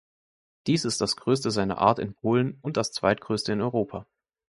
[0.65, 4.07] Dies ist das größte seiner Art in Polen und das zweitgrößte in Europa.